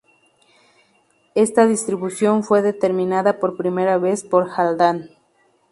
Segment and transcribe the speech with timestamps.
[1.35, 5.11] Esta distribución fue determinada por primera vez por Haldane.